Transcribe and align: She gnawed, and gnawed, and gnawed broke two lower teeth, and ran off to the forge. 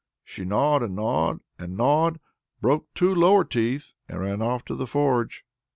She 0.23 0.45
gnawed, 0.45 0.81
and 0.81 0.95
gnawed, 0.95 1.41
and 1.59 1.77
gnawed 1.77 2.19
broke 2.59 2.91
two 2.95 3.13
lower 3.13 3.43
teeth, 3.43 3.93
and 4.09 4.19
ran 4.19 4.41
off 4.41 4.65
to 4.65 4.73
the 4.73 4.87
forge. 4.87 5.45